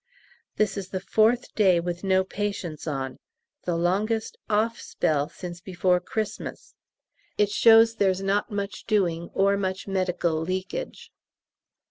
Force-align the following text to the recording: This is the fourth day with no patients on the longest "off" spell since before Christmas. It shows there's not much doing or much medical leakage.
This 0.55 0.77
is 0.77 0.89
the 0.89 0.99
fourth 0.99 1.53
day 1.53 1.79
with 1.79 2.03
no 2.03 2.23
patients 2.23 2.87
on 2.87 3.19
the 3.65 3.75
longest 3.75 4.35
"off" 4.49 4.81
spell 4.81 5.29
since 5.29 5.61
before 5.61 5.99
Christmas. 5.99 6.73
It 7.37 7.51
shows 7.51 7.93
there's 7.97 8.23
not 8.23 8.49
much 8.49 8.85
doing 8.85 9.29
or 9.35 9.57
much 9.57 9.87
medical 9.87 10.41
leakage. 10.41 11.11